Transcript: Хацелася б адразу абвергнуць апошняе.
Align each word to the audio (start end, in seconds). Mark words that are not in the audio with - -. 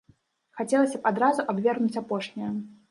Хацелася 0.61 0.97
б 1.03 1.11
адразу 1.11 1.47
абвергнуць 1.55 2.01
апошняе. 2.07 2.51